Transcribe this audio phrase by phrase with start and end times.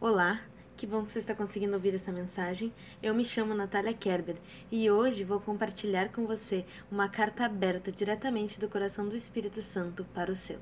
[0.00, 0.40] Olá,
[0.76, 2.72] que bom que você está conseguindo ouvir essa mensagem.
[3.02, 4.36] Eu me chamo Natália Kerber
[4.70, 10.04] e hoje vou compartilhar com você uma carta aberta diretamente do coração do Espírito Santo
[10.14, 10.60] para o seu.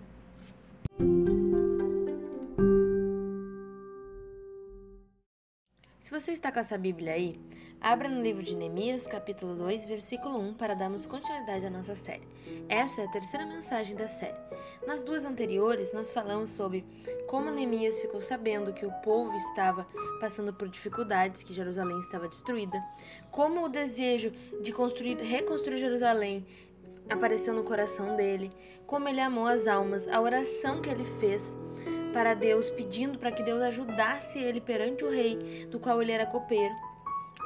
[6.01, 7.39] Se você está com essa Bíblia aí,
[7.81, 12.27] abra no livro de Neemias, capítulo 2, versículo 1, para darmos continuidade à nossa série.
[12.69, 14.37] Essa é a terceira mensagem da série.
[14.87, 16.85] Nas duas anteriores, nós falamos sobre
[17.27, 19.87] como Neemias ficou sabendo que o povo estava
[20.21, 22.83] passando por dificuldades, que Jerusalém estava destruída,
[23.31, 26.47] como o desejo de construir, reconstruir Jerusalém
[27.09, 28.51] apareceu no coração dele,
[28.87, 31.57] como ele amou as almas, a oração que ele fez
[32.13, 36.27] para Deus, pedindo para que Deus ajudasse ele perante o rei, do qual ele era
[36.27, 36.75] copeiro.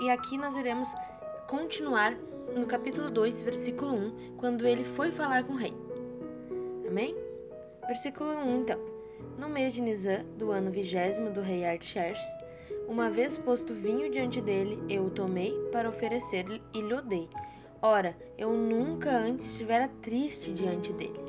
[0.00, 0.94] E aqui nós iremos
[1.46, 2.16] continuar
[2.56, 5.74] no capítulo 2, versículo 1, quando ele foi falar com o rei.
[6.88, 7.14] Amém?
[7.86, 8.80] Versículo 1, então.
[9.36, 12.26] No mês de Nisan, do ano vigésimo do rei Artaxerxes,
[12.88, 17.28] uma vez posto vinho diante dele, eu o tomei para oferecer-lhe e lhe dei.
[17.82, 21.20] Ora, eu nunca antes estivera triste diante dele.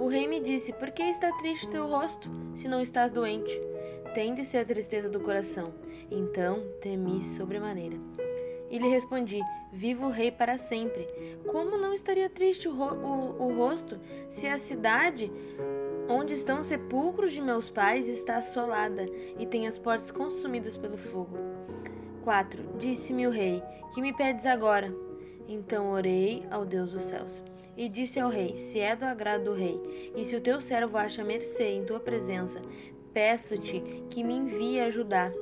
[0.00, 3.69] O rei me disse: Por que está triste teu rosto, se não estás doente?
[4.14, 5.72] Tem de ser a tristeza do coração.
[6.10, 7.96] Então temi sobremaneira.
[8.70, 9.40] E lhe respondi:
[9.72, 11.06] Vivo o rei para sempre.
[11.46, 15.30] Como não estaria triste o, ro o, o rosto, se a cidade
[16.08, 19.06] onde estão os sepulcros de meus pais está assolada
[19.38, 21.36] e tem as portas consumidas pelo fogo?
[22.22, 22.76] 4.
[22.78, 23.62] Disse-me o rei:
[23.94, 24.92] Que me pedes agora?
[25.48, 27.42] Então orei ao Deus dos céus.
[27.76, 30.98] E disse ao rei: Se é do agrado do rei, e se o teu servo
[30.98, 32.60] acha mercê em tua presença,
[33.12, 33.80] peço-te
[34.10, 35.32] que me envie ajudar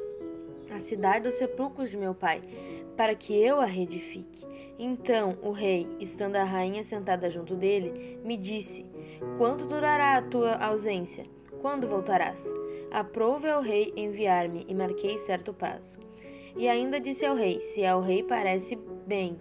[0.71, 2.43] a cidade dos sepulcros de meu pai,
[2.97, 4.47] para que eu a reedifique.
[4.79, 8.87] Então o rei, estando a rainha sentada junto dele, me disse:
[9.37, 11.25] Quanto durará a tua ausência?
[11.61, 12.53] Quando voltarás?
[12.91, 15.99] Aprove ao rei enviar-me e marquei certo prazo.
[16.57, 19.39] E ainda disse ao rei: Se ao rei parece bem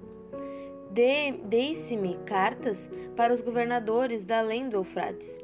[1.44, 5.38] Deisse-me cartas para os governadores da além do Eufrates,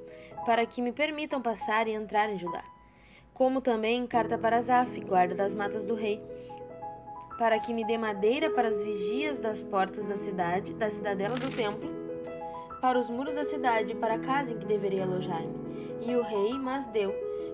[0.48, 2.73] para que me permitam passar e entrar em Judá.
[3.34, 6.22] Como também carta para Zaf, guarda das matas do rei,
[7.38, 11.50] para que me dê madeira para as vigias das portas da cidade, da cidadela do
[11.50, 11.90] templo,
[12.80, 15.64] para os muros da cidade e para a casa em que deveria alojar-me.
[16.02, 17.12] E o rei mas deu,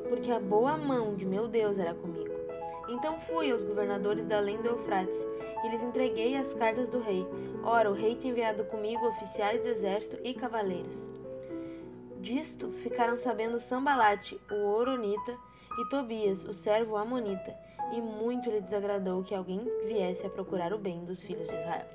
[0.09, 2.33] porque a boa mão de meu Deus era comigo.
[2.89, 5.25] Então fui aos governadores da além do Eufrates
[5.63, 7.25] e lhes entreguei as cartas do rei.
[7.63, 11.09] Ora, o rei tinha enviado comigo oficiais do exército e cavaleiros.
[12.19, 15.37] Disto ficaram sabendo Sambalate, o Oronita,
[15.79, 17.55] e Tobias, o servo Amonita,
[17.93, 21.87] e muito lhe desagradou que alguém viesse a procurar o bem dos filhos de Israel.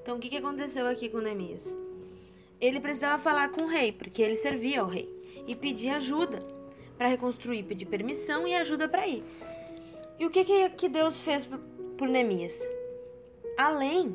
[0.00, 1.76] Então, o que aconteceu aqui com Neemias?
[2.60, 5.08] Ele precisava falar com o rei, porque ele servia ao rei,
[5.46, 6.40] e pedir ajuda
[6.96, 9.24] para reconstruir, pedir permissão e ajuda para ir.
[10.18, 11.48] E o que, que Deus fez
[11.98, 12.60] por Neemias.
[13.58, 14.14] Além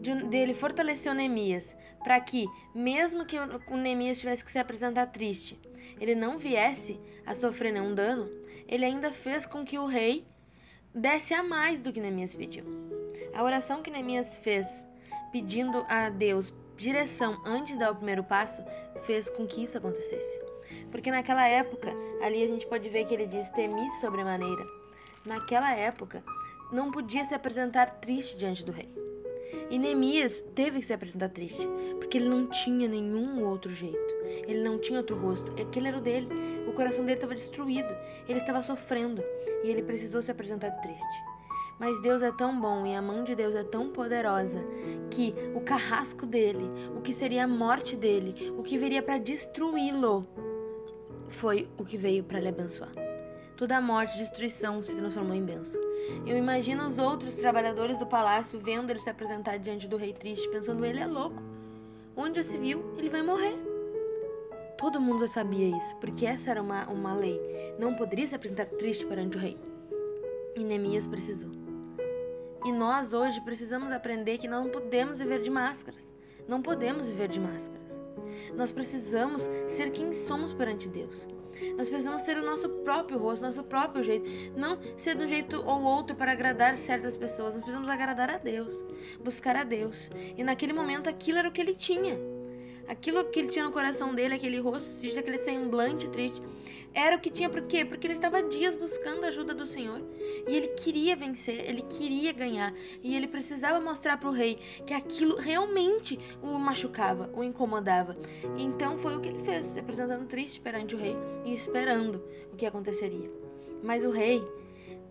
[0.00, 5.06] de, dele fortalecer o Neemias para que, mesmo que o Neemias tivesse que se apresentar
[5.06, 5.60] triste,
[6.00, 8.28] ele não viesse a sofrer nenhum dano,
[8.66, 10.26] ele ainda fez com que o rei
[10.94, 12.64] desse a mais do que Neemias pediu.
[13.34, 14.86] A oração que Neemias fez,
[15.30, 18.64] pedindo a Deus direção antes de dar o primeiro passo,
[19.02, 20.40] fez com que isso acontecesse.
[20.90, 24.66] Porque naquela época, ali a gente pode ver que ele diz: Temi sobremaneira.
[25.24, 26.24] Naquela época,
[26.72, 28.99] não podia se apresentar triste diante do rei.
[29.70, 31.66] E Neemias teve que se apresentar triste,
[32.00, 34.14] porque ele não tinha nenhum outro jeito.
[34.46, 35.52] Ele não tinha outro rosto.
[35.52, 36.28] Aquele era o dele.
[36.66, 37.94] O coração dele estava destruído.
[38.28, 39.22] Ele estava sofrendo.
[39.62, 41.22] E ele precisou se apresentar triste.
[41.78, 44.62] Mas Deus é tão bom e a mão de Deus é tão poderosa
[45.10, 50.26] que o carrasco dele, o que seria a morte dele, o que viria para destruí-lo,
[51.28, 53.09] foi o que veio para lhe abençoar.
[53.60, 55.78] Toda a morte e destruição se transformou em bênção.
[56.26, 60.48] Eu imagino os outros trabalhadores do palácio vendo ele se apresentar diante do rei triste,
[60.48, 61.42] pensando: ele é louco.
[62.16, 63.54] Onde já se viu, ele vai morrer.
[64.78, 67.38] Todo mundo sabia isso, porque essa era uma, uma lei.
[67.78, 69.58] Não poderia se apresentar triste perante o rei.
[70.56, 71.50] E Neemias precisou.
[72.64, 76.10] E nós hoje precisamos aprender que não podemos viver de máscaras.
[76.48, 77.86] Não podemos viver de máscaras.
[78.54, 81.28] Nós precisamos ser quem somos perante Deus.
[81.76, 84.28] Nós precisamos ser o nosso próprio rosto, nosso próprio jeito.
[84.56, 87.54] Não ser de um jeito ou outro para agradar certas pessoas.
[87.54, 88.74] Nós precisamos agradar a Deus,
[89.22, 90.10] buscar a Deus.
[90.36, 92.18] E naquele momento aquilo era o que ele tinha.
[92.90, 96.42] Aquilo que ele tinha no coração dele, aquele rosto aquele semblante triste,
[96.92, 97.84] era o que tinha por quê?
[97.84, 100.02] Porque ele estava dias buscando a ajuda do Senhor
[100.48, 104.92] e ele queria vencer, ele queria ganhar e ele precisava mostrar para o rei que
[104.92, 108.16] aquilo realmente o machucava, o incomodava.
[108.58, 112.20] Então foi o que ele fez, se apresentando triste perante o rei e esperando
[112.52, 113.30] o que aconteceria.
[113.84, 114.42] Mas o rei,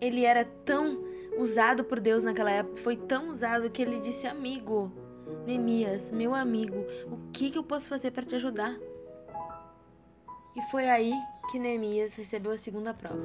[0.02, 1.02] ele era tão
[1.38, 4.92] usado por Deus naquela época, foi tão usado que ele disse: Amigo,
[5.46, 6.76] Neemias, meu amigo,
[7.10, 8.76] o que, que eu posso fazer para te ajudar?
[10.56, 11.12] E foi aí
[11.50, 13.22] que Neemias recebeu a segunda prova.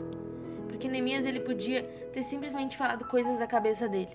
[0.68, 4.12] Porque Neemias ele podia ter simplesmente falado coisas da cabeça dele.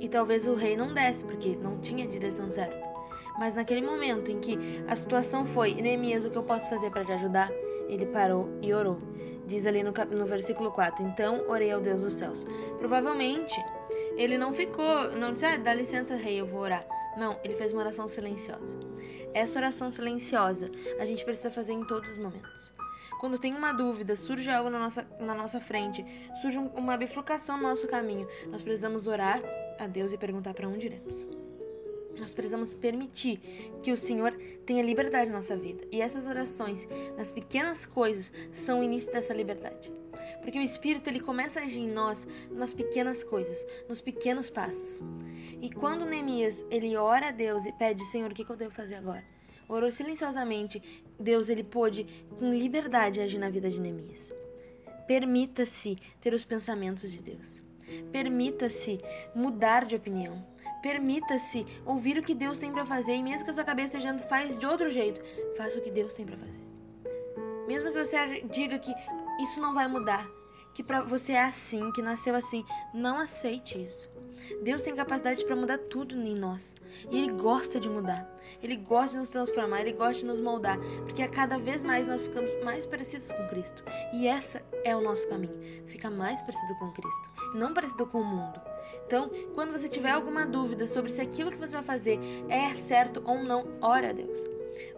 [0.00, 2.94] E talvez o rei não desse, porque não tinha a direção certa.
[3.38, 7.04] Mas naquele momento em que a situação foi: Neemias, o que eu posso fazer para
[7.04, 7.50] te ajudar?
[7.88, 8.98] Ele parou e orou.
[9.46, 12.46] Diz ali no, no versículo 4: Então orei ao Deus dos céus.
[12.78, 13.54] Provavelmente
[14.16, 16.86] ele não ficou, não disse, ah, dá licença, rei, eu vou orar.
[17.16, 18.78] Não, ele fez uma oração silenciosa.
[19.32, 22.72] Essa oração silenciosa a gente precisa fazer em todos os momentos.
[23.20, 26.04] Quando tem uma dúvida, surge algo na nossa, na nossa frente,
[26.42, 29.40] surge uma bifurcação no nosso caminho, nós precisamos orar
[29.78, 31.43] a Deus e perguntar para onde iremos.
[32.18, 33.40] Nós precisamos permitir
[33.82, 34.32] que o Senhor
[34.64, 35.86] tenha liberdade na nossa vida.
[35.90, 39.92] E essas orações, nas pequenas coisas, são o início dessa liberdade.
[40.42, 45.02] Porque o Espírito ele começa a agir em nós nas pequenas coisas, nos pequenos passos.
[45.60, 48.96] E quando Neemias ele ora a Deus e pede, Senhor, o que, eu devo fazer
[48.96, 49.24] agora?
[49.68, 50.82] Orou silenciosamente,
[51.18, 52.06] Deus ele pôde
[52.38, 54.32] com liberdade agir na vida de Neemias.
[55.06, 57.62] Permita-se ter os pensamentos de Deus.
[58.10, 59.00] Permita-se
[59.34, 60.44] mudar de opinião.
[60.84, 64.18] Permita-se ouvir o que Deus tem para fazer e mesmo que a sua cabeça esteja
[64.18, 65.18] faz de outro jeito,
[65.56, 66.60] faça o que Deus tem para fazer.
[67.66, 68.94] Mesmo que você diga que
[69.40, 70.28] isso não vai mudar,
[70.74, 74.10] que para você é assim, que nasceu assim, não aceite isso.
[74.62, 76.74] Deus tem capacidade para mudar tudo em nós.
[77.10, 78.30] E Ele gosta de mudar.
[78.62, 80.78] Ele gosta de nos transformar, Ele gosta de nos moldar.
[81.06, 83.82] Porque a cada vez mais nós ficamos mais parecidos com Cristo.
[84.12, 85.86] E essa é o nosso caminho.
[85.86, 87.30] Ficar mais parecido com Cristo.
[87.54, 88.73] Não parecido com o mundo.
[89.06, 93.22] Então, quando você tiver alguma dúvida sobre se aquilo que você vai fazer é certo
[93.24, 94.38] ou não, ore a Deus.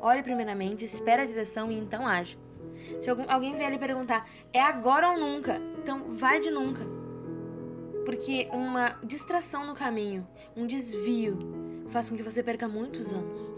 [0.00, 2.38] Ore primeiramente, espere a direção e então age.
[3.00, 5.60] Se algum, alguém vier lhe perguntar, é agora ou nunca?
[5.78, 6.82] Então, vai de nunca.
[8.04, 11.38] Porque uma distração no caminho, um desvio,
[11.88, 13.52] faz com que você perca muitos anos.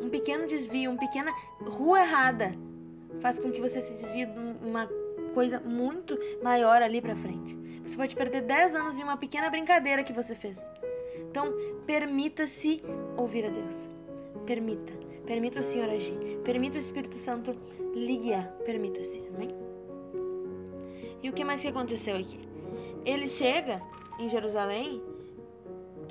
[0.00, 2.54] Um pequeno desvio, uma pequena rua errada,
[3.20, 4.88] faz com que você se desvie de uma
[5.38, 7.56] coisa muito maior ali para frente.
[7.86, 10.68] Você pode perder 10 anos em uma pequena brincadeira que você fez.
[11.30, 11.54] Então,
[11.86, 12.82] permita-se
[13.16, 13.88] ouvir a Deus.
[14.44, 14.92] Permita.
[15.24, 16.40] Permita o Senhor agir.
[16.42, 17.54] Permita o Espírito Santo
[17.94, 18.48] lhe guiar.
[18.64, 19.22] Permita-se.
[19.32, 19.54] Amém?
[21.22, 22.40] E o que mais que aconteceu aqui?
[23.04, 23.80] Ele chega
[24.18, 25.00] em Jerusalém,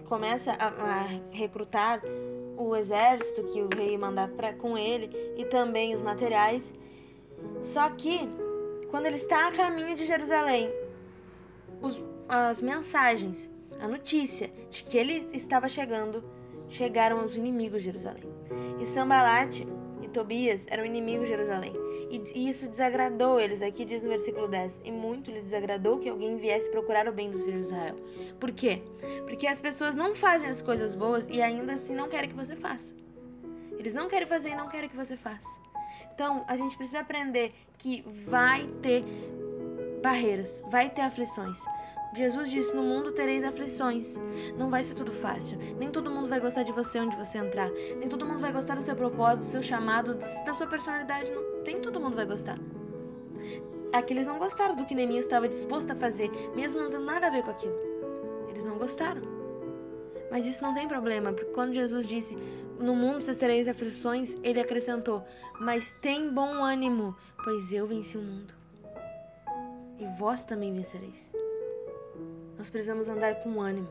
[0.06, 1.01] começa a, a
[1.31, 2.01] recrutar
[2.56, 6.74] o exército que o rei mandar pra, com ele e também os materiais.
[7.62, 8.46] Só que,
[8.89, 10.72] quando ele está a caminho de Jerusalém,
[11.81, 13.50] os, as mensagens,
[13.80, 16.24] a notícia de que ele estava chegando,
[16.69, 18.24] chegaram aos inimigos de Jerusalém.
[18.80, 19.62] E Sambalat
[20.01, 21.74] e Tobias eram inimigos de Jerusalém.
[22.10, 24.81] E isso desagradou eles, aqui diz no versículo 10.
[24.84, 27.95] E muito lhe desagradou que alguém viesse procurar o bem dos filhos de Israel.
[28.39, 28.81] Por quê?
[29.25, 32.56] Porque as pessoas não fazem as coisas boas e ainda assim não querem que você
[32.56, 32.95] faça.
[33.78, 35.50] Eles não querem fazer e não querem que você faça.
[36.13, 39.03] Então, a gente precisa aprender que vai ter
[40.01, 41.59] barreiras, vai ter aflições.
[42.13, 44.17] Jesus disse: No mundo tereis aflições.
[44.57, 45.57] Não vai ser tudo fácil.
[45.77, 47.69] Nem todo mundo vai gostar de você onde você entrar.
[47.97, 50.15] Nem todo mundo vai gostar do seu propósito, do seu chamado,
[50.45, 51.31] da sua personalidade.
[51.31, 52.57] Não, nem todo mundo vai gostar.
[53.93, 57.29] Aqueles não gostaram do que Neemias estava disposto a fazer, mesmo não tendo nada a
[57.29, 57.77] ver com aquilo.
[58.50, 59.22] Eles não gostaram.
[60.29, 62.38] Mas isso não tem problema, porque quando Jesus disse:
[62.79, 65.25] No mundo vocês tereis aflições, ele acrescentou:
[65.60, 68.53] Mas tem bom ânimo, pois eu venci o mundo.
[70.00, 71.34] E vós também vencereis.
[72.57, 73.89] Nós precisamos andar com ânimo.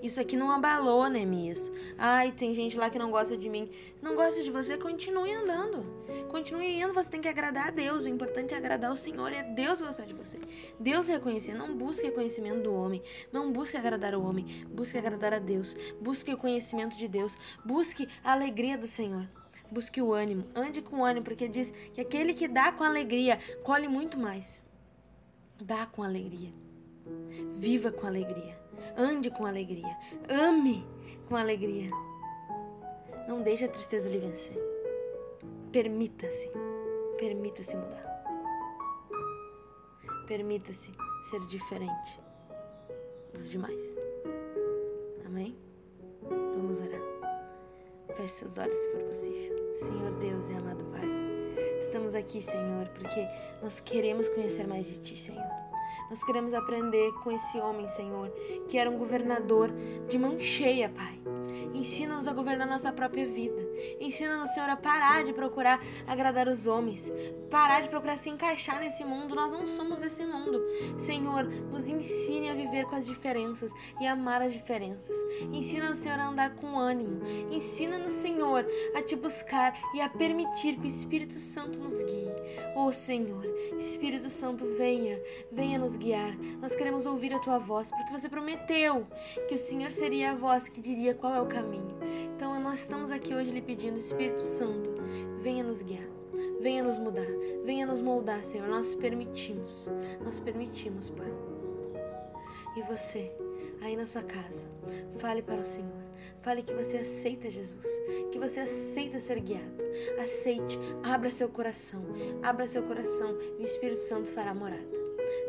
[0.00, 1.70] Isso aqui não abalou, Neemias.
[1.98, 3.70] Ai, tem gente lá que não gosta de mim.
[4.00, 5.84] Não gosta de você, continue andando.
[6.28, 8.04] Continue indo, você tem que agradar a Deus.
[8.04, 10.38] O importante é agradar o Senhor é Deus gostar de você.
[10.78, 11.54] Deus reconhecer.
[11.54, 13.02] Não busque reconhecimento do homem.
[13.32, 14.66] Não busque agradar o homem.
[14.68, 15.76] Busque agradar a Deus.
[16.00, 17.36] Busque o conhecimento de Deus.
[17.64, 19.28] Busque a alegria do Senhor.
[19.70, 20.46] Busque o ânimo.
[20.54, 24.60] Ande com ânimo, porque diz que aquele que dá com alegria colhe muito mais.
[25.60, 26.61] Dá com alegria.
[27.54, 28.60] Viva com alegria.
[28.96, 29.96] Ande com alegria.
[30.28, 30.86] Ame
[31.28, 31.90] com alegria.
[33.28, 34.56] Não deixe a tristeza lhe vencer.
[35.70, 36.50] Permita-se.
[37.18, 38.12] Permita-se mudar.
[40.26, 40.90] Permita-se
[41.30, 42.20] ser diferente
[43.32, 43.96] dos demais.
[45.24, 45.56] Amém?
[46.22, 47.00] Vamos orar.
[48.14, 49.74] Feche seus olhos se for possível.
[49.74, 51.08] Senhor Deus e amado Pai,
[51.80, 53.26] estamos aqui, Senhor, porque
[53.62, 55.51] nós queremos conhecer mais de Ti, Senhor.
[56.10, 58.30] Nós queremos aprender com esse homem, Senhor,
[58.68, 59.70] que era um governador
[60.08, 61.20] de mão cheia, Pai.
[61.74, 63.60] Ensina-nos a governar nossa própria vida.
[64.00, 67.12] Ensina-nos, Senhor, a parar de procurar agradar os homens,
[67.50, 69.34] parar de procurar se encaixar nesse mundo.
[69.34, 70.62] Nós não somos desse mundo.
[70.98, 75.16] Senhor, nos ensine a viver com as diferenças e amar as diferenças.
[75.52, 77.20] Ensina-nos, Senhor, a andar com ânimo.
[77.50, 82.32] Ensina-nos, Senhor, a te buscar e a permitir que o Espírito Santo nos guie.
[82.74, 83.44] Oh, Senhor,
[83.78, 86.36] Espírito Santo, venha, venha nos guiar.
[86.60, 89.06] Nós queremos ouvir a tua voz, porque você prometeu
[89.48, 91.86] que o Senhor seria a voz que diria qual é o caminho.
[92.34, 94.90] Então, nós estamos aqui hoje lhe pedindo, Espírito Santo,
[95.42, 96.08] venha nos guiar.
[96.60, 97.26] Venha nos mudar,
[97.64, 98.68] venha nos moldar, Senhor.
[98.68, 99.90] Nós permitimos,
[100.24, 101.32] nós permitimos, Pai.
[102.76, 103.30] E você,
[103.80, 104.64] aí na sua casa,
[105.18, 105.90] fale para o Senhor.
[106.40, 107.86] Fale que você aceita Jesus,
[108.30, 109.84] que você aceita ser guiado.
[110.20, 112.04] Aceite, abra seu coração,
[112.42, 115.01] abra seu coração e o Espírito Santo fará morada.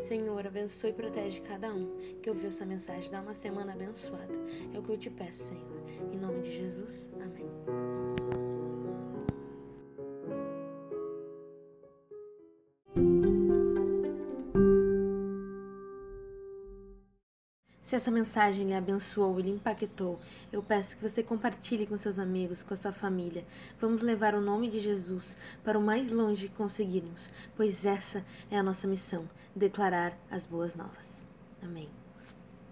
[0.04, 3.10] Senhor, abençoe e protege cada um que ouviu essa mensagem.
[3.10, 4.34] Dá uma semana abençoada.
[4.74, 5.82] É o que eu te peço, Senhor.
[6.12, 7.10] Em nome de Jesus.
[7.14, 7.83] Amém.
[17.94, 20.18] Se essa mensagem lhe abençoou e lhe impactou,
[20.50, 23.44] eu peço que você compartilhe com seus amigos, com a sua família.
[23.78, 28.58] Vamos levar o nome de Jesus para o mais longe que conseguirmos, pois essa é
[28.58, 31.22] a nossa missão declarar as boas novas.
[31.62, 31.88] Amém.